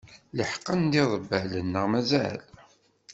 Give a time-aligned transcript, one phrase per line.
[0.37, 2.39] Leḥqen-d yiḍebbalen, neɣ mazal?